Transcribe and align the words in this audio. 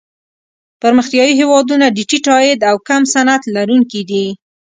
پرمختیايي 0.81 1.33
هېوادونه 1.41 1.85
د 1.89 1.99
ټیټ 2.09 2.25
عاید 2.33 2.59
او 2.69 2.75
کم 2.87 3.01
صنعت 3.13 3.43
لرونکي 3.55 4.01
دي. 4.09 4.25